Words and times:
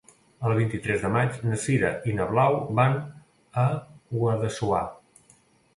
El 0.47 0.53
vint-i-tres 0.59 1.03
de 1.03 1.11
maig 1.15 1.37
na 1.51 1.59
Sira 1.65 1.91
i 2.11 2.15
na 2.21 2.27
Blau 2.33 2.59
van 2.81 2.99
a 3.67 3.71
Guadassuar. 4.17 4.85